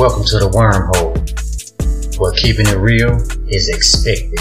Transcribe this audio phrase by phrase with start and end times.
[0.00, 1.12] Welcome to the wormhole,
[2.18, 3.20] where keeping it real
[3.52, 4.38] is expected.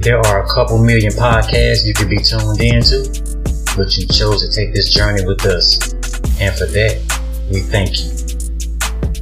[0.00, 3.12] There are a couple million podcasts you could be tuned into,
[3.76, 5.92] but you chose to take this journey with us,
[6.40, 6.96] and for that,
[7.52, 8.08] we thank you.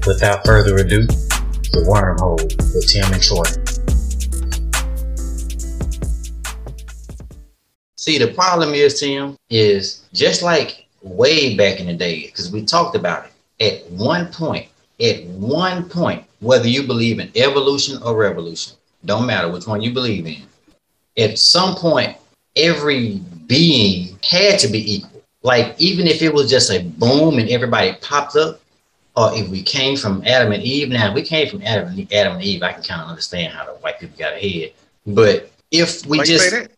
[0.06, 2.38] Without further ado, the wormhole
[2.72, 3.50] with Tim and Troy.
[7.96, 12.64] See, the problem is, Tim, is just like way back in the day, because we
[12.64, 13.32] talked about it.
[13.60, 14.68] At one point,
[15.00, 19.92] at one point, whether you believe in evolution or revolution, don't matter which one you
[19.92, 20.42] believe in.
[21.16, 22.16] At some point,
[22.56, 25.22] every being had to be equal.
[25.42, 28.60] Like even if it was just a boom and everybody popped up,
[29.16, 30.88] or if we came from Adam and Eve.
[30.88, 33.64] Now, we came from Adam and Adam and Eve, I can kind of understand how
[33.64, 34.72] the white people got ahead.
[35.06, 36.68] But if we just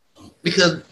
[0.43, 0.83] because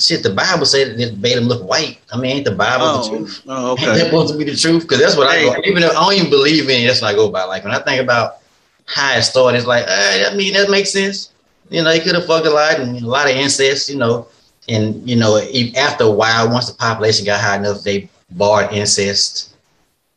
[0.00, 1.98] shit, the Bible said it made them look white.
[2.12, 3.42] I mean, ain't the Bible the Oh, truth?
[3.48, 4.04] oh, Ain't that okay.
[4.06, 4.82] supposed to be the truth?
[4.82, 5.54] Because that's what I go.
[5.64, 7.44] Even though I don't even believe in it, that's what I go by.
[7.44, 8.38] Like when I think about
[8.86, 11.32] how it started, it's like, uh, I mean, that makes sense.
[11.70, 13.88] You know, they could have fucked a lot and a lot of incest.
[13.88, 14.26] You know,
[14.68, 15.38] and you know,
[15.76, 19.54] after a while, once the population got high enough, they barred incest.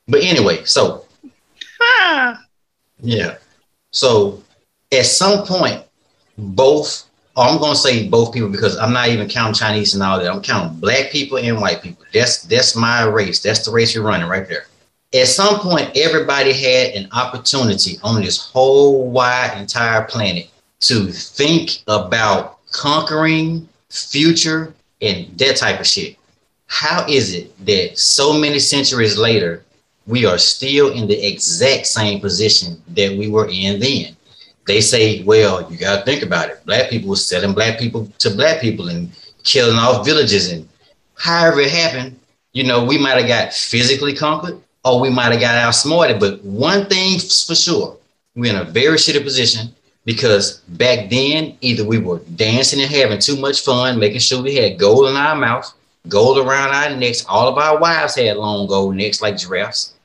[0.08, 1.06] But anyway, so
[1.82, 2.40] Ah,
[3.02, 3.36] yeah.
[3.92, 4.42] So
[4.92, 5.84] at some point,
[6.38, 7.11] both, or
[7.42, 10.32] Oh, I'm gonna say both people because I'm not even counting Chinese and all that.
[10.32, 12.06] I'm counting black people and white people.
[12.14, 13.40] That's that's my race.
[13.40, 14.68] That's the race you're running right there.
[15.12, 21.82] At some point, everybody had an opportunity on this whole wide entire planet to think
[21.88, 26.18] about conquering future and that type of shit.
[26.68, 29.64] How is it that so many centuries later
[30.06, 34.16] we are still in the exact same position that we were in then.
[34.72, 36.66] They say, well, you got to think about it.
[36.66, 39.12] Black people were selling black people to black people and
[39.44, 40.50] killing off villages.
[40.50, 40.66] And
[41.16, 42.18] however it happened,
[42.54, 46.22] you know, we might have got physically conquered or we might have got outsmarted.
[46.22, 47.98] But one thing for sure,
[48.34, 53.20] we're in a very shitty position because back then, either we were dancing and having
[53.20, 55.70] too much fun, making sure we had gold in our mouth,
[56.08, 57.26] gold around our necks.
[57.28, 59.96] All of our wives had long gold necks like giraffes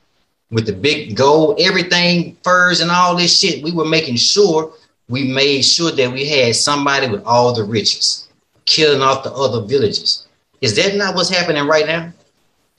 [0.50, 3.62] with the big gold, everything, furs, and all this shit.
[3.62, 4.72] We were making sure
[5.08, 8.28] we made sure that we had somebody with all the riches,
[8.64, 10.26] killing off the other villages.
[10.60, 12.12] Is that not what's happening right now?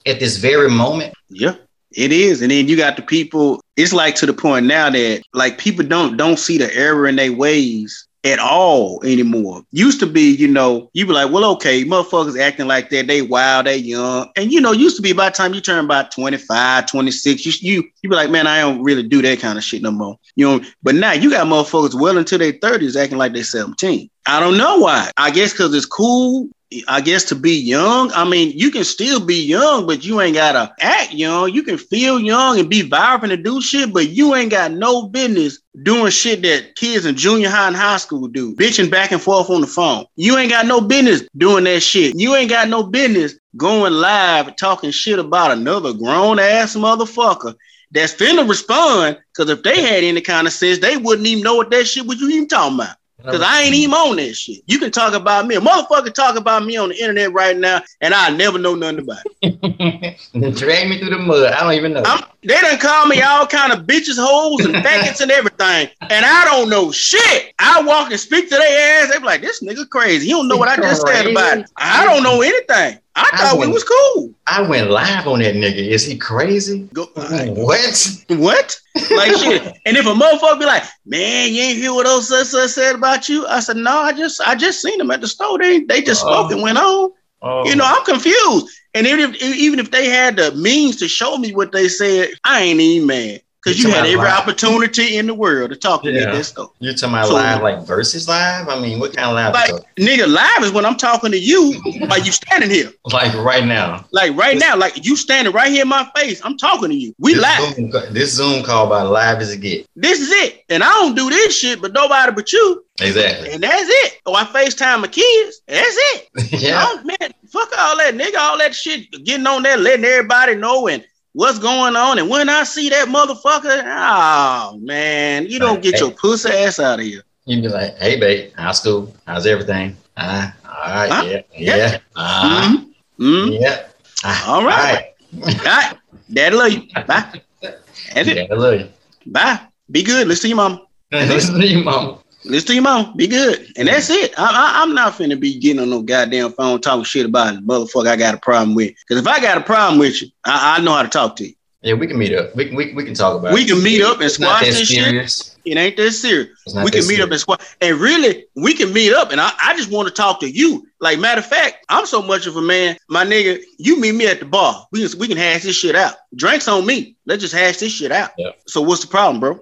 [0.06, 1.14] At this very moment?
[1.28, 1.54] yeah,
[1.92, 2.40] it is.
[2.40, 3.60] And then you got the people.
[3.76, 7.16] It's like to the point now that like people don't don't see the error in
[7.16, 9.62] their ways at all anymore.
[9.70, 13.22] Used to be, you know, you be like, well, okay, motherfuckers acting like that, they
[13.22, 14.30] wild, they young.
[14.36, 17.52] And you know, used to be by the time you turn about 25, 26, you
[17.60, 20.18] you you be like, man, I don't really do that kind of shit no more.
[20.34, 24.10] You know, but now you got motherfuckers well into their 30s acting like they 17.
[24.26, 25.10] I don't know why.
[25.16, 26.48] I guess because it's cool.
[26.86, 28.12] I guess to be young.
[28.12, 31.50] I mean, you can still be young, but you ain't gotta act young.
[31.50, 35.08] You can feel young and be vibrant and do shit, but you ain't got no
[35.08, 39.22] business doing shit that kids in junior high and high school do, bitching back and
[39.22, 40.04] forth on the phone.
[40.16, 42.18] You ain't got no business doing that shit.
[42.18, 47.54] You ain't got no business going live talking shit about another grown ass motherfucker
[47.92, 49.18] that's finna respond.
[49.34, 52.06] Cause if they had any kind of sense, they wouldn't even know what that shit
[52.06, 52.96] was you even talking about.
[53.24, 54.62] Cause I ain't even on that shit.
[54.66, 55.56] You can talk about me.
[55.56, 59.00] A motherfucker talk about me on the internet right now, and I never know nothing
[59.00, 60.54] about it.
[60.56, 61.52] Drag me through the mud.
[61.52, 62.02] I don't even know.
[62.06, 66.24] I'm, they done call me all kind of bitches, hoes, and faggots and everything, and
[66.24, 67.54] I don't know shit.
[67.58, 69.12] I walk and speak to their ass.
[69.12, 70.26] They be like, "This nigga crazy.
[70.26, 71.70] He don't know what I just said about it.
[71.76, 73.00] I don't know anything.
[73.18, 74.32] I I thought we was cool.
[74.46, 75.76] I went live on that nigga.
[75.76, 76.88] Is he crazy?
[76.92, 78.08] Go, What?
[78.28, 78.80] what?
[79.10, 79.62] Like shit.
[79.86, 82.94] And if a motherfucker be like, "Man, you ain't hear what those such such said
[82.94, 85.58] about you," I said, "No, I just I just seen them at the store.
[85.58, 86.32] They they just Uh-oh.
[86.44, 88.66] spoke and went on." Oh, You know, I'm confused.
[88.94, 92.30] And even if, even if they had the means to show me what they said,
[92.44, 93.42] I ain't even mad.
[93.68, 94.38] Because You had every live?
[94.38, 96.28] opportunity in the world to talk to me Yeah.
[96.30, 96.68] at that.
[96.80, 98.68] You're talking about So- live like versus live?
[98.68, 99.54] I mean, what kind of live?
[99.54, 101.74] Like, is nigga, live is when I'm talking to you
[102.06, 102.92] while you standing here.
[103.12, 104.04] like right now.
[104.12, 106.40] Like right now, like you standing right here in my face.
[106.44, 107.14] I'm talking to you.
[107.18, 107.74] We this live.
[107.74, 109.86] Zoom, this Zoom call about live as it get.
[109.96, 110.64] This is it.
[110.68, 112.84] And I don't do this shit, but nobody but you.
[113.00, 113.50] Exactly.
[113.52, 114.18] And that's it.
[114.26, 115.60] Oh, I FaceTime my kids.
[115.68, 116.28] That's it.
[116.60, 116.84] yeah.
[116.84, 118.36] Oh, man, fuck all that, nigga.
[118.38, 122.18] All that shit getting on there, letting everybody know and what's going on.
[122.18, 126.98] And when I see that motherfucker, oh man, you don't get your pussy ass out
[127.00, 127.22] of here.
[127.46, 129.14] You'd be like, hey, babe, how's school?
[129.26, 129.96] How's everything?
[130.16, 131.10] Uh, all right.
[131.10, 131.22] Huh?
[131.24, 131.40] Yeah.
[131.56, 131.76] Yeah.
[131.76, 131.98] Yeah.
[132.16, 132.92] Uh, Mhm.
[133.18, 133.60] Mhm.
[133.60, 133.86] Yeah.
[134.24, 135.12] Uh, All right.
[135.42, 135.96] All right.
[136.32, 136.82] Daddy love you.
[137.06, 137.40] Bye.
[137.62, 138.36] That's it.
[138.36, 138.88] Yeah, love you.
[139.26, 139.60] Bye.
[139.90, 140.26] Be good.
[140.28, 140.80] Listen to your mom.
[141.12, 142.18] Listen to you, mama.
[142.48, 143.16] Listen to your mom.
[143.16, 143.66] Be good.
[143.76, 144.32] And that's it.
[144.38, 147.60] I, I, I'm not finna be getting on no goddamn phone talking shit about the
[147.60, 148.94] motherfucker I got a problem with.
[149.06, 151.46] Because if I got a problem with you, I, I know how to talk to
[151.46, 151.54] you.
[151.82, 152.56] Yeah, we can meet up.
[152.56, 153.68] We can we, we can talk about We it.
[153.68, 155.54] can meet up and squash this shit.
[155.64, 156.58] It ain't that serious.
[156.66, 157.76] We that can meet up and squash.
[157.80, 159.30] And really, we can meet up.
[159.30, 160.86] And I, I just want to talk to you.
[161.00, 164.26] Like, matter of fact, I'm so much of a man, my nigga, you meet me
[164.26, 164.88] at the bar.
[164.90, 166.14] We can, we can hash this shit out.
[166.34, 167.16] Drinks on me.
[167.26, 168.30] Let's just hash this shit out.
[168.38, 168.52] Yeah.
[168.66, 169.60] So what's the problem, bro?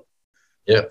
[0.67, 0.83] Yeah.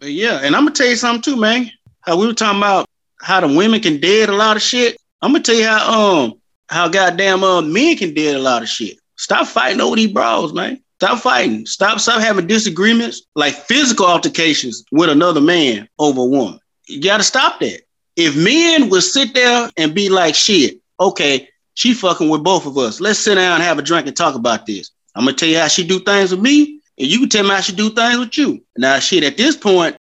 [0.00, 1.70] But yeah, and I'm gonna tell you something too, man.
[2.00, 2.88] How we were talking about
[3.20, 4.96] how the women can dead a lot of shit.
[5.20, 6.34] I'm gonna tell you how um
[6.68, 8.96] how goddamn uh, men can dead a lot of shit.
[9.16, 10.82] Stop fighting over these bras, man.
[11.00, 11.66] Stop fighting.
[11.66, 16.60] Stop stop having disagreements like physical altercations with another man over a woman.
[16.86, 17.82] You gotta stop that.
[18.16, 22.78] If men would sit there and be like, shit, okay, she fucking with both of
[22.78, 23.02] us.
[23.02, 24.90] Let's sit down and have a drink and talk about this.
[25.14, 27.50] I'm gonna tell you how she do things with me, and you can tell me
[27.50, 28.62] I should do things with you.
[28.76, 29.96] Now, shit, at this point,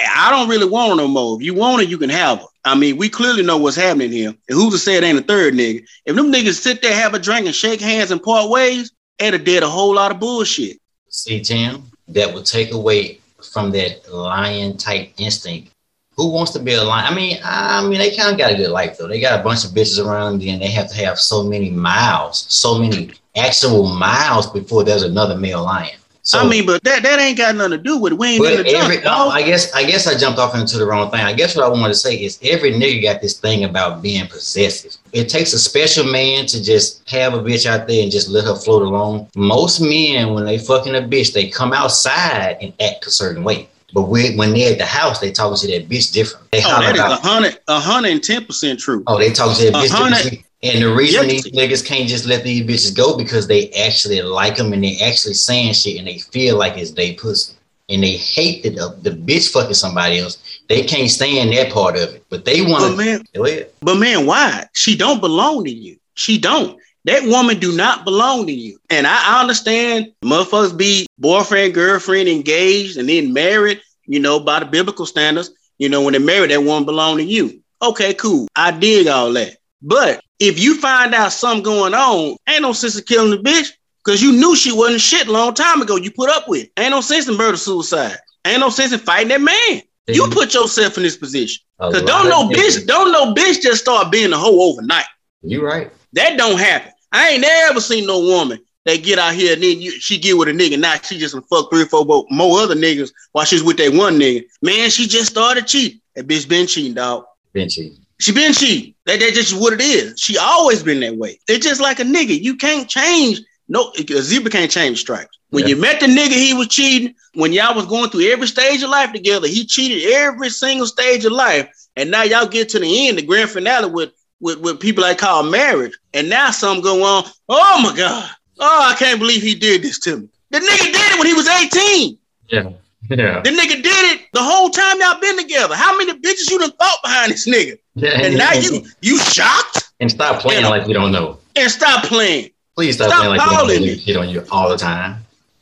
[0.00, 1.36] I don't really want her no more.
[1.36, 2.46] If you want her, you can have her.
[2.64, 4.28] I mean, we clearly know what's happening here.
[4.28, 5.84] And who's to say it ain't a third nigga?
[6.04, 9.34] If them niggas sit there, have a drink, and shake hands and part ways, it'd
[9.34, 10.78] have did a whole lot of bullshit.
[11.08, 13.18] See, Tim, that would take away
[13.52, 15.72] from that lion type instinct.
[16.16, 17.12] Who wants to be a lion?
[17.12, 19.08] I mean, I mean, they kind of got a good life though.
[19.08, 21.70] They got a bunch of bitches around them, and they have to have so many
[21.70, 25.96] miles, so many actual miles before there's another male lion.
[26.26, 28.18] So, I mean, but that that ain't got nothing to do with it.
[28.18, 29.32] We ain't but in the every, jump.
[29.32, 31.20] I guess, I guess I jumped off into the wrong thing.
[31.20, 34.26] I guess what I wanted to say is every nigga got this thing about being
[34.26, 34.96] possessive.
[35.12, 38.44] It takes a special man to just have a bitch out there and just let
[38.44, 39.28] her float along.
[39.36, 43.68] Most men, when they fucking a bitch, they come outside and act a certain way.
[43.94, 46.50] But when, when they're at the house, they talking to that bitch different.
[46.50, 49.04] They Oh, that is a hundred, a hundred and ten percent true.
[49.06, 50.45] oh, they talking to that bitch hundred- different.
[50.62, 54.56] And the reason these niggas can't just let these bitches go because they actually like
[54.56, 57.54] them and they actually saying shit and they feel like it's they pussy.
[57.88, 60.60] And they hate that the, the bitch fucking somebody else.
[60.68, 62.24] They can't stand that part of it.
[62.28, 63.70] But they want to man, go ahead.
[63.80, 64.64] but man, why?
[64.72, 65.96] She don't belong to you.
[66.14, 66.80] She don't.
[67.04, 68.80] That woman do not belong to you.
[68.90, 74.58] And I, I understand motherfuckers be boyfriend, girlfriend, engaged, and then married, you know, by
[74.58, 75.50] the biblical standards.
[75.78, 77.62] You know, when they're married, that woman belong to you.
[77.80, 78.48] Okay, cool.
[78.56, 79.58] I dig all that.
[79.86, 83.70] But if you find out something going on, ain't no sense of killing the bitch
[84.04, 85.94] because you knew she wasn't shit a long time ago.
[85.94, 86.68] You put up with.
[86.76, 88.16] Ain't no sense in murder suicide.
[88.44, 89.82] Ain't no sense in fighting that man.
[90.08, 91.62] You put yourself in this position.
[91.78, 95.04] Cause don't no bitch, don't no bitch just start being a hoe overnight.
[95.42, 95.92] You right.
[96.14, 96.90] That don't happen.
[97.12, 100.36] I ain't never seen no woman that get out here and then you, she get
[100.36, 100.78] with a nigga.
[100.78, 104.18] Now she just fuck three or four more other niggas while she's with that one
[104.18, 104.44] nigga.
[104.62, 106.00] Man, she just started cheating.
[106.16, 107.24] That bitch been cheating, dog.
[107.54, 107.98] Benchy.
[108.18, 108.94] She been cheating.
[109.04, 110.18] That, that's just what it is.
[110.18, 111.38] She always been that way.
[111.48, 112.40] It's just like a nigga.
[112.40, 113.40] You can't change.
[113.68, 115.36] No, a zebra can't change stripes.
[115.50, 115.70] When Yeah.
[115.70, 117.14] you met the nigga, he was cheating.
[117.34, 121.24] When y'all was going through every stage of life together, he cheated every single stage
[121.24, 121.68] of life.
[121.96, 125.14] And now y'all get to the end, the grand finale with with, with people I
[125.14, 125.96] call marriage.
[126.12, 127.24] And now something going on.
[127.48, 128.30] Oh my God.
[128.58, 130.28] Oh, I can't believe he did this to me.
[130.50, 132.18] The nigga did it when he was 18.
[132.48, 132.70] Yeah.
[133.10, 133.40] Yeah.
[133.40, 133.86] The nigga did
[134.20, 135.74] it the whole time y'all been together.
[135.74, 137.78] How many bitches you done thought behind this nigga?
[137.94, 138.10] yeah.
[138.22, 139.90] And now you you shocked?
[140.00, 140.68] and stop playing Yeah.
[140.68, 141.38] like you don't know.
[141.56, 142.50] and stop playing.
[142.74, 143.94] Please stop, Stop playing like you don't know me.
[143.94, 145.16] this shit on you all the time.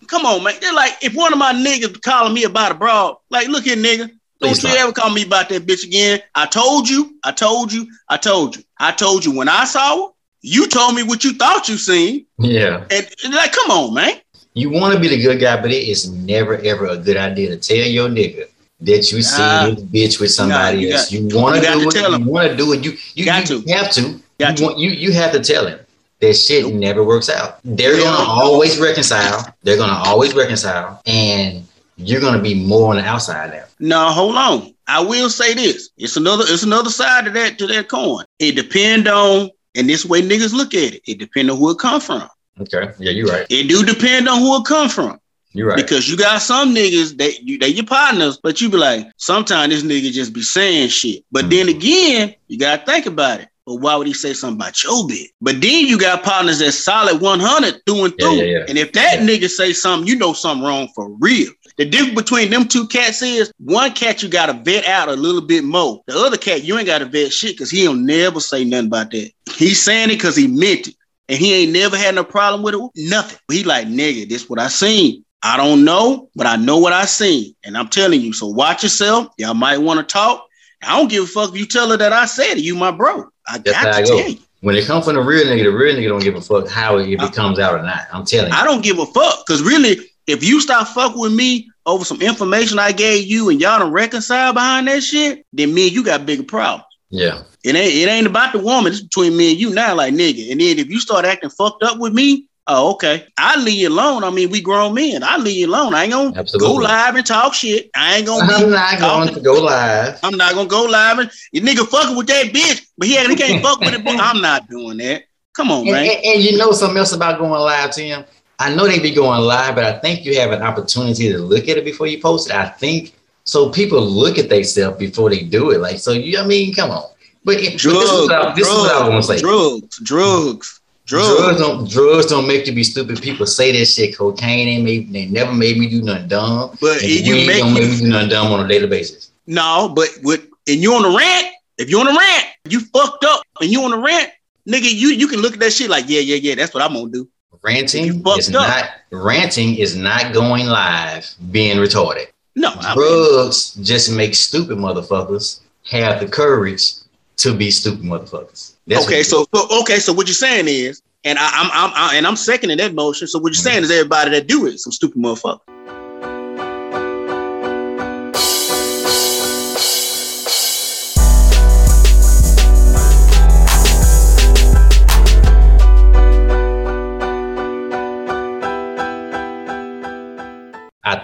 [0.08, 0.55] Come on, man.
[0.61, 3.76] They're like, if one of my niggas calling me about a broad, like, look here,
[3.76, 4.11] nigga.
[4.41, 6.20] Don't you ever call me about that bitch again.
[6.35, 8.62] I told you, I told you, I told you.
[8.79, 10.12] I told you when I saw her,
[10.43, 12.26] you told me what you thought you seen.
[12.38, 12.85] Yeah.
[12.91, 14.15] And, and like, come on, man.
[14.55, 17.51] You want to be the good guy, but it is never ever a good idea
[17.51, 18.46] to tell your nigga
[18.81, 19.70] that you see Nah.
[19.70, 21.11] this bitch with somebody you else.
[21.11, 21.91] you want to do it.
[21.93, 22.25] tell him.
[22.25, 22.84] You want to do it.
[22.84, 23.73] You you, Got you to.
[23.73, 24.20] have to.
[24.39, 25.79] Got you, want, you you have to tell him
[26.20, 26.75] that shit Nope.
[26.75, 27.58] never works out.
[27.65, 28.05] They're Yeah.
[28.05, 29.53] gonna always reconcile.
[29.65, 31.65] They're gonna always reconcile, and
[31.96, 33.65] you're gonna be more on the outside now.
[33.81, 34.73] No, hold on.
[34.87, 35.89] I will say this.
[35.99, 38.25] It's another, it's another side to that to that coin.
[38.39, 41.03] It depend on, and this way niggas look at it.
[41.06, 42.29] It depend on who it come from.
[42.61, 42.93] Okay.
[42.99, 43.46] Yeah, you're right.
[43.51, 45.19] It do depend on who it come from.
[45.53, 45.77] You're right.
[45.77, 49.73] Because you got some niggas that you they your partners, but you be like, sometimes
[49.73, 51.25] this nigga just be saying shit.
[51.32, 51.79] But then Mm-hmm.
[51.79, 53.49] again, you gotta think about it.
[53.67, 55.29] But why would he say something about your bitch?
[55.41, 58.37] But then you got partners that's solid 100 through and Yeah, through.
[58.37, 58.65] yeah, yeah.
[58.69, 59.27] And if that Yeah.
[59.27, 61.51] nigga say something, you know something wrong for real.
[61.79, 65.41] The difference between them two cats is one cat you gotta vet out a little
[65.41, 66.03] bit more.
[66.06, 69.31] The other cat you ain't gotta vet shit because he'll never say nothing about that.
[69.56, 70.94] He's saying it because he meant it.
[71.29, 72.81] And he ain't never had no problem with it.
[72.97, 73.39] Nothing.
[73.51, 75.25] He like, nigga, this what I seen.
[75.43, 77.55] I don't know, but I know what I seen.
[77.65, 78.33] And I'm telling you.
[78.33, 79.29] So watch yourself.
[79.39, 80.47] Y'all might want to talk.
[80.83, 82.65] I don't give a fuck if you tell her that I said it.
[82.65, 83.29] You my bro.
[83.47, 84.19] I That's got to I go.
[84.19, 84.39] tell you.
[84.61, 86.97] When it comes from the real nigga, the real nigga don't give a fuck how
[86.97, 88.07] it, if it comes out or not.
[88.13, 88.59] I'm telling you.
[88.59, 89.45] I don't give a fuck.
[89.47, 93.61] Cause really, if you stop fucking with me over some information I gave you and
[93.61, 96.85] y'all don't reconcile behind that shit, then me and you got bigger problems.
[97.15, 97.43] Yeah.
[97.63, 98.93] It ain't it ain't about the woman.
[98.93, 100.51] It's between me and you now, like nigga.
[100.51, 103.27] And then if you start acting fucked up with me, Oh, okay.
[103.37, 104.25] I leave you alone.
[104.25, 105.23] I mean, we grown men.
[105.23, 105.93] I leave you alone.
[105.94, 106.67] I ain't gonna Absolutely.
[106.67, 107.91] go live and talk shit.
[107.94, 108.51] I ain't gonna.
[108.51, 110.19] I'm Be, not going to go live.
[110.23, 113.37] I'm not gonna go live and you nigga fucking with that bitch, but he, he
[113.37, 114.03] can't fuck with it.
[114.03, 115.25] But I'm not doing that.
[115.55, 116.05] Come on, And, man.
[116.11, 118.25] and- and you know something else about going live, Tim?
[118.59, 121.69] I know they be going live, but I think you have an opportunity to look
[121.69, 122.56] at it before you post it.
[122.56, 123.13] I think
[123.44, 123.70] so.
[123.70, 125.81] People look at themselves before they do it.
[125.81, 126.39] Like so, you.
[126.39, 127.05] I mean, come on.
[127.44, 129.41] But, it, but this is drugs, what I, this is what I want to say.
[129.41, 133.20] drugs, drugs, drugs, Drugs don't drugs don't make you be stupid.
[133.20, 134.17] People say that shit.
[134.17, 136.77] Cocaine ain't made they never made me do nothing dumb.
[136.81, 139.31] But And you make don't make me do nothing dumb on a daily basis.
[139.46, 141.48] no, but with and you on a rant.
[141.77, 144.31] If you on a rant, you fucked up, and you on a rant,
[144.67, 144.91] nigga.
[144.91, 146.55] You you can look at that shit like yeah, yeah, yeah.
[146.55, 147.29] That's what I'm gonna do.
[147.63, 148.53] Ranting is up.
[148.53, 152.27] not ranting is not going live being retarded.
[152.56, 156.94] No, I mean, Drugs just make stupid motherfuckers have the courage
[157.39, 158.75] to be stupid motherfuckers.
[158.87, 162.17] That's okay, so, so okay, so what you're saying is, and I, I'm I'm I,
[162.17, 163.27] and I'm seconding that motion.
[163.27, 163.70] So what you're mm-hmm.
[163.70, 165.61] saying is everybody that do it, some stupid motherfucker.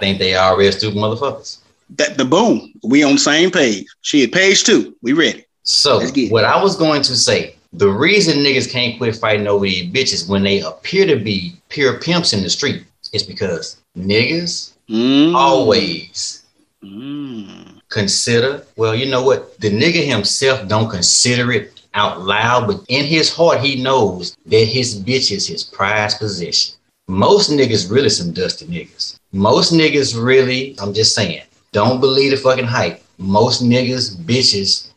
[0.01, 1.59] Think they are real stupid motherfuckers.
[1.97, 3.87] That the boom, we on the same page.
[4.03, 5.45] She Shit, page two, we ready.
[5.63, 6.33] So Let's get it.
[6.33, 10.29] what I was going to say, the reason niggas can't quit fighting over these bitches
[10.29, 15.35] when they appear to be pure pimps in the street is because niggas Mm.
[15.37, 16.43] always
[16.85, 17.79] Mm.
[17.89, 19.59] consider, well, you know what?
[19.61, 24.65] The nigga himself don't consider it out loud, but in his heart, he knows that
[24.65, 26.75] his bitch is his prized possession.
[27.09, 29.17] Most niggas really some dusty niggas.
[29.33, 33.03] Most niggas really, I'm just saying, don't believe the fucking hype.
[33.19, 34.91] Most niggas, bitches,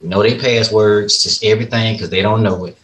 [0.00, 2.76] know they passwords, just everything, because they don't know it.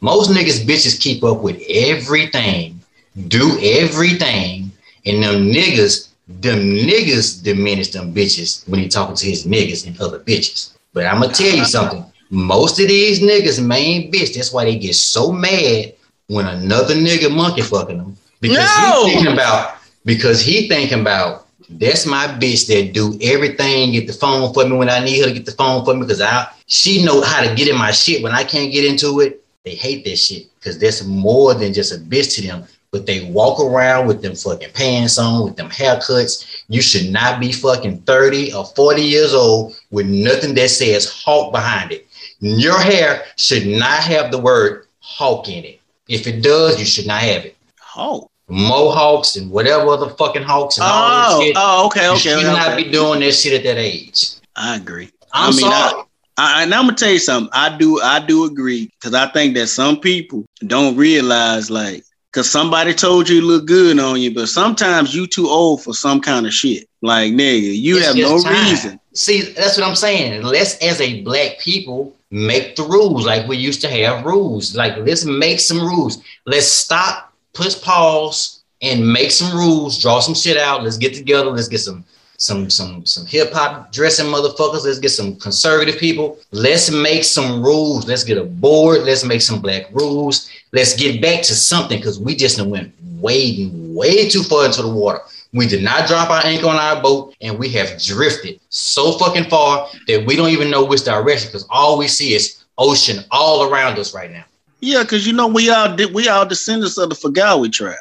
[0.00, 2.80] Most niggas, bitches keep up with everything,
[3.28, 4.70] do everything,
[5.06, 10.00] and them niggas them niggas diminish them bitches when he talking to his niggas and
[10.00, 10.72] other bitches.
[10.92, 12.04] But I'm gonna tell you something.
[12.30, 14.34] Most of these niggas main bitch.
[14.34, 15.92] That's why they get so mad
[16.28, 19.06] when another nigga monkey fucking them because No!
[19.06, 24.12] he thinking about because he thinking about that's my bitch that do everything, get the
[24.12, 26.46] phone for me when I need her to get the phone for me because I
[26.66, 29.44] she know how to get in my shit when I can't get into it.
[29.64, 33.28] They hate that shit because that's more than just a bitch to them but they
[33.32, 36.62] walk around with them fucking pants on, with them haircuts.
[36.68, 41.50] You should not be fucking 30 or 40 years old with nothing that says hawk
[41.52, 42.06] behind it.
[42.38, 45.80] Your hair should not have the word hawk in it.
[46.06, 47.56] If it does, you should not have it.
[47.96, 51.56] Oh, Mohawks and whatever other fucking hawks and all oh, that shit.
[51.58, 54.34] oh, okay, you should okay, not be doing this shit at that age.
[54.54, 55.10] I agree.
[55.32, 56.02] I'm I mean, I- sorry.
[56.36, 57.50] I, and I'm gonna tell you something.
[57.52, 62.50] I do, I do agree because I think that some people don't realize, like, because
[62.50, 66.20] somebody told you you look good on you, but sometimes you too old for some
[66.20, 66.88] kind of shit.
[67.02, 68.70] Like, nigga, you It's have no time.
[68.70, 69.00] reason.
[69.12, 70.42] See, that's what I'm saying.
[70.42, 74.74] Let's, as a black people, make the rules like we used to have rules.
[74.74, 76.20] Like, let's make some rules.
[76.46, 80.00] Let's stop, push pause, and make some rules.
[80.00, 80.82] Draw some shit out.
[80.82, 81.50] Let's get together.
[81.50, 82.04] Let's get some,
[82.36, 84.84] some, some, some hip hop dressing motherfuckers.
[84.84, 86.38] Let's get some conservative people.
[86.52, 88.06] Let's make some rules.
[88.06, 89.02] Let's get a board.
[89.02, 90.50] Let's make some black rules.
[90.72, 94.88] Let's get back to something because we just went way, way too far into the
[94.88, 95.20] water.
[95.54, 99.48] We did not drop our anchor on our boat, and we have drifted so fucking
[99.48, 103.70] far that we don't even know which direction because all we see is ocean all
[103.70, 104.44] around us right now.
[104.84, 107.96] Yeah, because you know we all we all descendants of the Fagawi tribe,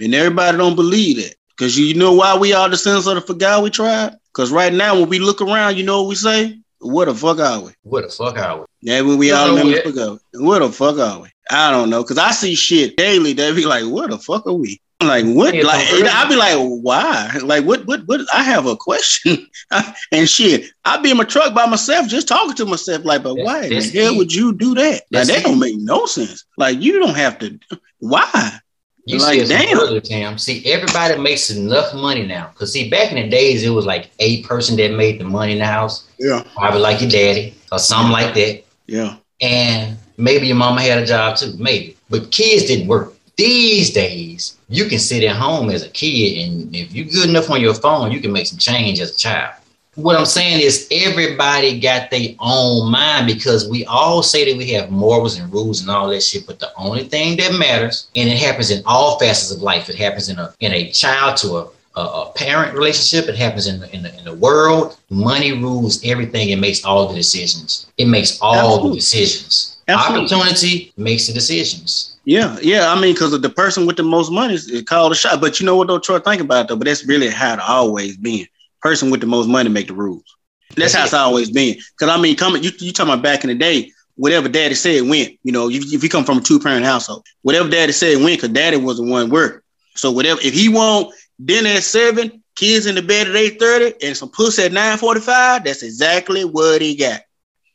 [0.00, 1.36] and everybody don't believe that.
[1.50, 4.14] Because you know why we all descendants of the Fagawi tribe?
[4.32, 6.58] Because right now when we look around, you know what we say?
[6.80, 7.72] What the fuck are we?
[7.82, 8.64] What the fuck are we?
[8.80, 10.44] Yeah, when we all remember the fuck are we?
[10.44, 11.28] What the fuck are we?
[11.48, 13.32] I don't know, cause I see shit daily.
[13.32, 15.54] They be like, "What the fuck are we?" Like, what?
[15.54, 17.38] Like, I'd be like, why?
[17.42, 17.84] Like, what?
[17.86, 18.02] What?
[18.06, 18.20] What?
[18.32, 19.46] I have a question,
[20.12, 20.70] and shit.
[20.84, 23.82] I'd be in my truck by myself, just talking to myself, like, but why the
[23.82, 25.02] hell would you do that?
[25.10, 26.44] Like, that don't make no sense.
[26.56, 27.58] Like, you don't have to.
[27.98, 28.58] Why?
[29.06, 29.78] You Like, see, damn.
[29.78, 30.38] Earlier, Tim.
[30.38, 32.50] See, everybody makes enough money now.
[32.54, 35.52] Cause see, back in the days, it was like a person that made the money
[35.52, 36.42] in the house, Yeah.
[36.56, 38.62] probably like your daddy or something like that.
[38.86, 39.16] Yeah.
[39.42, 41.96] and maybe your mama had a job too, maybe.
[42.08, 43.12] But kids didn't work.
[43.36, 47.50] These days, you can sit at home as a kid, and if you're good enough
[47.50, 49.54] on your phone, you can make some change as a child.
[49.96, 54.72] What I'm saying is, everybody got their own mind because we all say that we
[54.72, 56.46] have morals and rules and all that shit.
[56.48, 59.94] But the only thing that matters, and it happens in all facets of life, it
[59.94, 63.28] happens in a in a child to a a, a parent relationship.
[63.28, 64.96] It happens in the, in, the, in the world.
[65.10, 66.50] Money rules everything.
[66.50, 67.86] It makes all the decisions.
[67.98, 68.90] It makes all Absolutely.
[68.90, 69.76] the decisions.
[69.86, 70.24] Absolutely.
[70.24, 72.13] Opportunity makes the decisions.
[72.24, 72.88] Yeah, yeah.
[72.90, 75.40] I mean, because the person with the most money is called a shot.
[75.40, 76.76] But you know what though, Troy, think about it though.
[76.76, 78.46] But that's really how it always been.
[78.80, 80.36] Person with the most money make the rules.
[80.76, 81.76] That's, how it's always been.
[81.98, 85.08] Because I mean, coming you you talking about back in the day, whatever daddy said
[85.08, 85.38] went.
[85.42, 88.40] You know, if, if you come from a two parent household, whatever daddy said went,
[88.40, 89.62] because daddy was the one work.
[89.94, 91.14] So whatever, if he want
[91.44, 94.98] dinner at seven, kids in the bed at eight thirty, and some pussy at nine
[94.98, 97.20] forty five, that's exactly what he got.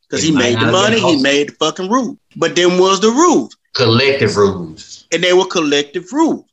[0.10, 2.18] Because he made the money, he made the fucking rule.
[2.36, 3.56] But then was the rules.
[3.76, 5.06] Collective rules.
[5.12, 6.46] And they were collective rules.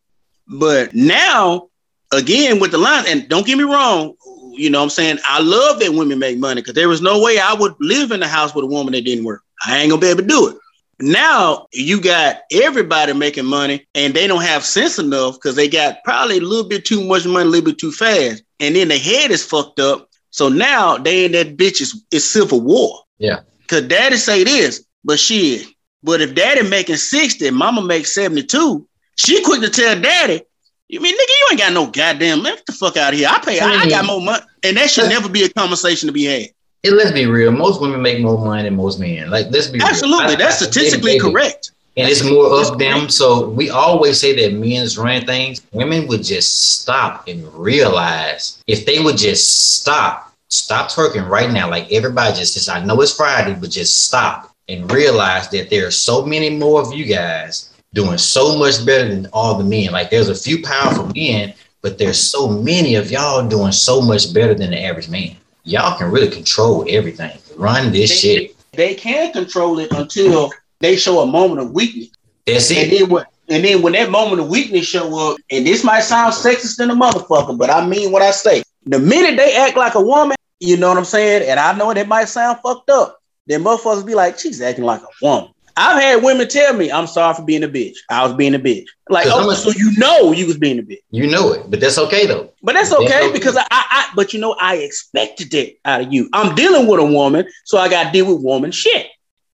[0.49, 1.69] But now,
[2.13, 4.15] again, with the lines, and don't get me wrong,
[4.53, 5.19] you know what I'm saying?
[5.29, 8.23] I love that women make money because there was no way I would live in
[8.23, 9.43] a house with a woman that didn't work.
[9.65, 10.57] I ain't gonna be able to do it.
[10.99, 16.03] Now you got everybody making money and they don't have sense enough because they got
[16.05, 18.43] probably a little bit too much money, a little bit too fast.
[18.61, 20.09] And then the head is fucked up.
[20.31, 23.01] So now they in that bitch is, is civil war.
[23.19, 23.41] Yeah.
[23.69, 25.67] Cause daddy say this, but shit.
[26.03, 28.87] But if daddy making 60, mama makes 72,
[29.17, 30.43] she quick to tell daddy,
[30.89, 32.57] you mean nigga, you ain't got no goddamn man.
[32.67, 33.29] The fuck out of here.
[33.29, 34.07] I pay, I, I got mm-hmm.
[34.07, 34.45] more money.
[34.63, 36.51] And that should never be a conversation to be had.
[36.85, 37.51] And let's be real.
[37.51, 39.31] Most women make more money than most men.
[39.31, 40.29] Like let's be absolutely.
[40.29, 40.37] Real.
[40.37, 41.73] That's I, statistically correct.
[41.97, 43.09] And it's more of them.
[43.09, 45.63] So we always say that men's run things.
[45.73, 51.71] Women would just stop and realize if they would just stop, stop twerking right now.
[51.71, 55.87] Like everybody just, says, I know it's Friday, but just stop and realize that there
[55.87, 59.93] are so many more of you guys doing so much better than all the men.
[59.93, 64.35] Like there's a few powerful men, but there's so many of y'all doing so much
[64.35, 67.37] better than the average man y'all can really control everything.
[67.57, 68.57] Run this they, shit.
[68.73, 72.11] They can control it until they show a moment of weakness.
[72.47, 72.79] That's it.
[72.79, 76.01] And then, when, and then when that moment of weakness show up, and this might
[76.01, 78.63] sound sexist in a motherfucker, but I mean what I say.
[78.87, 81.49] The minute they act like a woman, you know what I'm saying?
[81.49, 83.21] And I know it might sound fucked up.
[83.47, 85.51] Then motherfuckers be like, she's acting like a woman.
[85.79, 87.97] I've had women tell me, I'm sorry for being a bitch.
[88.09, 88.87] I was being a bitch.
[89.11, 91.03] Like, oh, so you know you was being a bitch.
[91.11, 92.51] You know it, but that's okay though.
[92.63, 93.33] But that's okay, that's okay.
[93.33, 96.31] because I, I, I, but you know, I expected it out of you.
[96.33, 99.09] I'm dealing with a woman, so I got to deal with woman shit.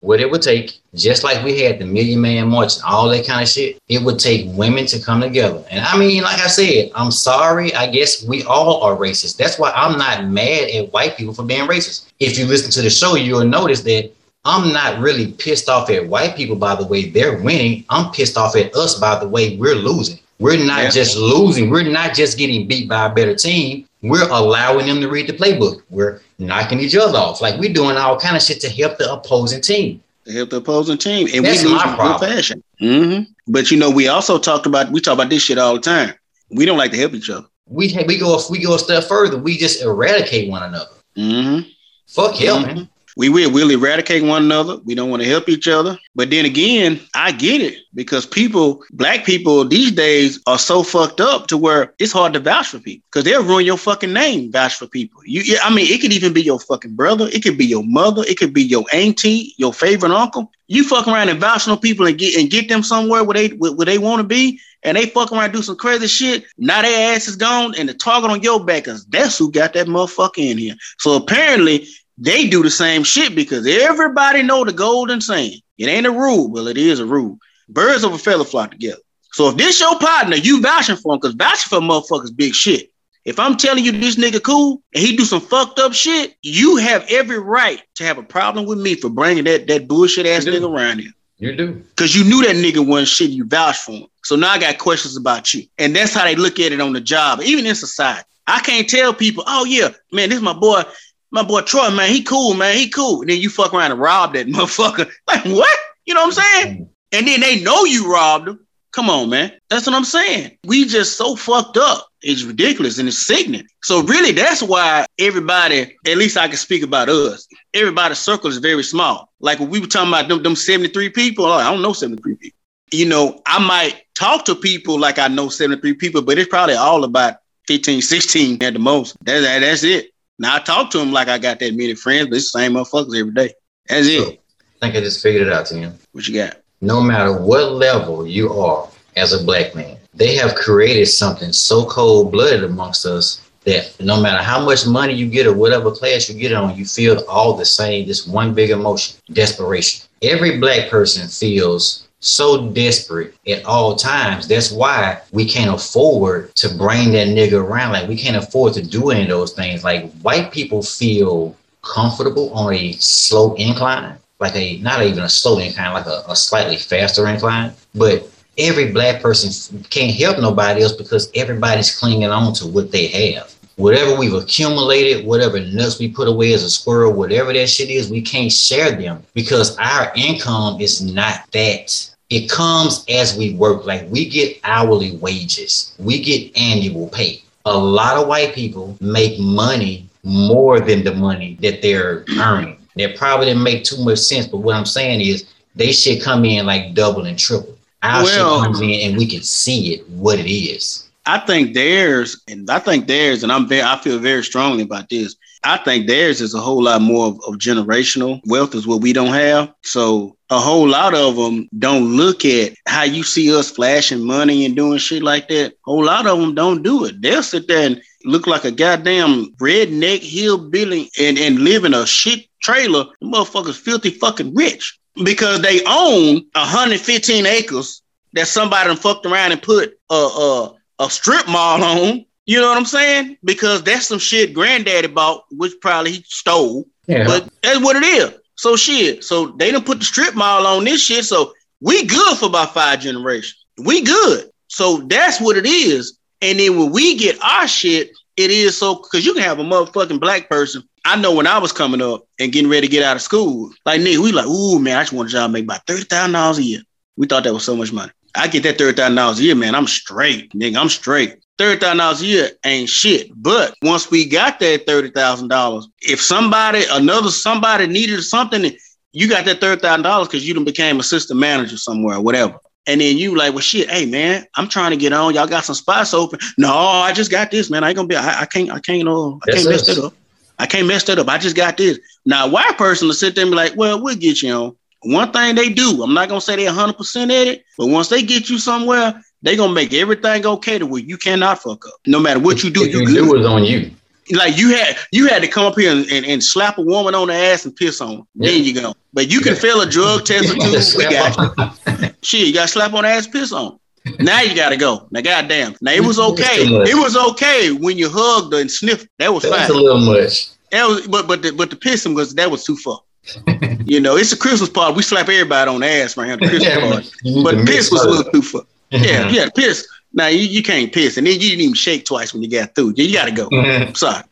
[0.01, 3.27] What it would take, just like we had the Million Man March and all that
[3.27, 5.65] kind of shit, it would take women to come together.
[5.71, 7.75] And I mean, like I said, I'm sorry.
[7.75, 9.39] I guess we all are racist.
[9.39, 12.13] That's why I'm not mad at white people for being racist.
[12.21, 14.13] If you listen to the show, you'll notice that
[14.45, 17.85] I'm not really pissed off at white people by the way they're winning.
[17.91, 20.21] I'm pissed off at us by the way we're losing.
[20.39, 20.91] We're not yeah.
[20.91, 21.71] just losing.
[21.71, 23.88] We're not just getting beat by a better team.
[24.03, 25.83] We're allowing them to read the playbook.
[25.91, 27.41] We're knocking each other off.
[27.41, 30.03] Like we're doing all kind of shit to help the opposing team.
[30.25, 32.63] To help the opposing team, and That's we lose in fashion.
[32.81, 33.33] Mm-hmm.
[33.49, 36.15] But you know, we also talked about we talk about this shit all the time.
[36.51, 37.47] We don't like to help each other.
[37.67, 39.37] We we go we go a step further.
[39.37, 40.95] We just eradicate one another.
[41.17, 41.69] Mm-hmm.
[42.07, 42.77] Fuck helping.
[42.77, 44.79] Mm-hmm we will we'll eradicate one another.
[44.85, 45.99] We don't want to help each other.
[46.15, 51.21] But then again, I get it because people, black people these days are so fucked
[51.21, 54.53] up to where it's hard to vouch for people because they'll ruin your fucking name,
[54.53, 55.21] vouch for people.
[55.25, 57.29] You, I mean, it could even be your fucking brother.
[57.33, 58.23] It could be your mother.
[58.25, 60.53] It could be your auntie, your favorite uncle.
[60.69, 63.49] You fuck around and vouch on people and get and get them somewhere where they
[63.49, 66.45] where, where they want to be, and they fuck around do some crazy shit.
[66.57, 69.73] Now their ass is gone, and the target on your back is that's who got
[69.73, 70.75] that motherfucker in here.
[70.99, 75.61] So apparently they do the same shit because everybody know the golden saying.
[75.79, 77.39] It ain't a rule, but it is a rule.
[77.69, 79.01] Birds of a feather flock together.
[79.33, 82.91] So if this your partner, you vouching for him, because vouching for motherfuckers big shit.
[83.25, 86.77] If I'm telling you this nigga cool and he do some fucked up shit, you
[86.77, 90.45] have every right to have a problem with me for bringing that that bullshit ass
[90.45, 91.13] nigga around here.
[91.37, 91.73] You do.
[91.75, 94.07] Because you knew that nigga wasn't shit, you vouched for him.
[94.25, 95.65] So now I got questions about you.
[95.79, 98.25] And that's how they look at it on the job, even in society.
[98.47, 100.83] I can't tell people, oh yeah, man, this is my boy
[101.31, 103.21] my boy Troy, man, he cool, man, he cool.
[103.21, 105.11] And then you fuck around and rob that motherfucker.
[105.27, 105.79] Like what?
[106.07, 106.77] You know what I'm saying?
[106.77, 106.89] Mm.
[107.13, 108.67] And then they know you robbed him.
[108.93, 109.53] Come on, man.
[109.69, 110.57] That's what I'm saying.
[110.65, 112.09] We just so fucked up.
[112.23, 113.67] It's ridiculous and it's sickening.
[113.83, 117.47] So really, that's why everybody, at least I can speak about us.
[117.75, 119.31] Everybody's circle is very small.
[119.41, 122.37] Like when we were talking about them, them 73 people, oh, I don't know 73
[122.37, 122.59] people.
[122.91, 126.75] You know, I might talk to people like I know 73 people, but it's probably
[126.75, 127.37] all about
[127.69, 129.17] 15, 16 at the most.
[129.27, 130.11] That, that, that's it.
[130.39, 132.73] Now I talk to him like I got that many friends, but it's the same
[132.75, 133.53] motherfuckers every day.
[133.89, 134.41] That's it.
[134.81, 135.93] I think I just figured it out to you.
[136.13, 136.59] What you got?
[136.81, 141.87] No matter what level you are as a black man, they have created something so
[141.87, 146.29] cold blooded amongst us that no matter how much money you get or whatever class
[146.29, 150.07] you get on, you feel all the same, this one big emotion, desperation.
[150.23, 154.49] Every black person feels so desperate at all times.
[154.49, 157.93] That's why we can't afford to bring that nigga around.
[157.93, 159.85] Like we can't afford to do any of those things.
[159.85, 165.59] Like white people feel comfortable on a slow incline, like a not even a slow
[165.59, 167.73] incline, like a, a slightly faster incline.
[167.95, 168.29] But
[168.59, 173.55] every black person can't help nobody else because everybody's clinging on to what they have.
[173.79, 178.11] Whatever we've accumulated, whatever nuts we put away as a squirrel, whatever that shit is,
[178.11, 182.11] we can't share them because our income is not that.
[182.29, 183.87] It comes as we work.
[183.87, 187.41] Like we get hourly wages, we get annual pay.
[187.67, 192.79] A lot of white people make money more than the money that they're earning.
[192.97, 196.45] That probably didn't make too much sense, but what I'm saying is they should come
[196.45, 197.79] in like double and triple.
[198.03, 201.08] Our well, shit comes in and we can see it what it is.
[201.29, 205.11] I think theirs, and I think theirs, and I'm very, I feel very strongly about
[205.11, 205.37] this.
[205.63, 209.13] I think theirs is a whole lot more of, of, generational wealth is what we
[209.13, 209.71] don't have.
[209.83, 214.65] So a whole lot of them don't look at how you see us flashing money
[214.65, 215.73] and doing shit like that.
[215.73, 217.21] A whole lot of them don't do it.
[217.21, 222.07] They'll sit there and look like a goddamn redneck hillbilly and, and live in a
[222.07, 223.05] shit trailer.
[223.21, 228.01] The motherfuckers filthy fucking rich because they own 115 acres
[228.33, 232.25] that somebody fucked around and put a, a, a strip mall on.
[232.47, 233.37] You know what I'm saying?
[233.45, 236.87] Because that's some shit granddaddy bought, which probably he stole.
[237.07, 237.25] Yeah.
[237.27, 238.35] But that's what it is.
[238.57, 239.23] So shit.
[239.23, 241.25] So they done put the strip mall on this shit.
[241.25, 243.65] So we good for about five generations.
[243.77, 244.51] We good.
[244.69, 246.19] So that's what it is.
[246.41, 249.65] And then when we get our shit, it is so because you can have a
[249.65, 253.03] motherfucking black person I know when I was coming up and getting ready to get
[253.03, 255.65] out of school, like nigga, we like, ooh man, I just want a job make
[255.65, 256.83] about thirty thousand dollars a year.
[257.17, 258.13] We thought that was so much money.
[258.35, 259.75] I get that thirty thousand dollars a year, man.
[259.75, 260.77] I'm straight, nigga.
[260.77, 261.39] I'm straight.
[261.59, 263.31] Thirty thousand dollars a year ain't shit.
[263.35, 268.71] But once we got that thirty thousand dollars, if somebody, another somebody needed something,
[269.13, 272.59] you got that thirty thousand dollars because you done became assistant manager somewhere or whatever.
[272.87, 275.35] And then you like, well, shit, hey man, I'm trying to get on.
[275.35, 276.39] Y'all got some spots open.
[276.57, 277.85] No, I just got this, man.
[277.85, 278.17] I ain't gonna be.
[278.17, 278.71] I, I can't.
[278.71, 279.07] I can't.
[279.09, 280.15] Uh, I can't mess it up.
[280.59, 281.29] I can't mess that up.
[281.29, 281.99] I just got this.
[282.25, 284.77] Now, a white person will sit there and be like, well, we'll get you on.
[285.03, 288.09] One thing they do, I'm not gonna say they're 100 percent at it, but once
[288.09, 291.95] they get you somewhere, they gonna make everything okay to where you cannot fuck up.
[292.07, 293.91] No matter what you do, you, you do it on you.
[294.31, 297.15] Like you had you had to come up here and, and, and slap a woman
[297.15, 298.19] on the ass and piss on.
[298.19, 298.23] Her.
[298.35, 298.51] Yeah.
[298.51, 298.95] There you go.
[299.13, 299.61] But you can yeah.
[299.61, 300.99] fail a drug test or two.
[300.99, 302.11] we got you.
[302.23, 303.79] Shit, you got to slap on the ass, piss on
[304.19, 305.07] now you gotta go.
[305.11, 305.75] Now, goddamn.
[305.81, 306.63] Now it was okay.
[306.63, 309.09] It was okay when you hugged and sniffed.
[309.19, 309.71] That was That's fine.
[309.71, 310.51] a little much.
[310.71, 313.01] That was, but but the, but the pissing was that was too far.
[313.85, 314.97] you know, it's a Christmas party.
[314.97, 316.39] We slap everybody on the ass right here.
[316.39, 317.43] Christmas yeah, party.
[317.43, 318.63] But piss was a little too far.
[318.91, 319.87] yeah, yeah, piss.
[320.13, 322.75] Now you, you can't piss, and then you didn't even shake twice when you got
[322.75, 322.95] through.
[322.97, 323.49] You, you got to go.
[323.51, 323.93] Mm-hmm.
[323.95, 324.23] Sorry.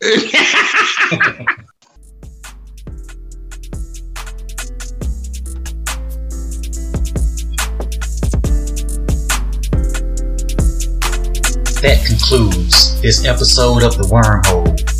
[11.82, 14.95] that concludes this episode of The Wormhole.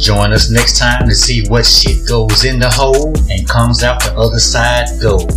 [0.00, 4.00] Join us next time to see what shit goes in the hole and comes out
[4.02, 5.32] the other side gold.